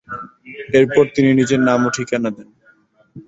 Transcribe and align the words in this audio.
এরপর 0.73 1.05
তিনি 1.15 1.29
নিজের 1.39 1.61
নাম 1.67 1.79
ও 1.85 1.97
ঠিকানা 1.97 2.29
দেন। 2.35 2.49